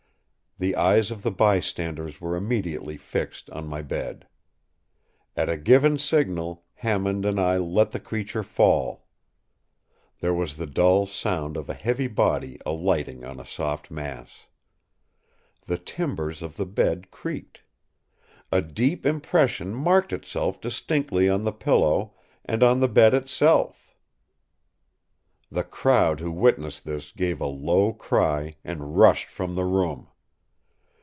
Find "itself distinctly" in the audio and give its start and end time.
20.13-21.27